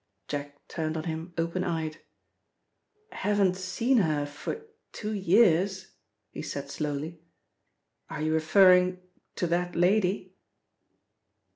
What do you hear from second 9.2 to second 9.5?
to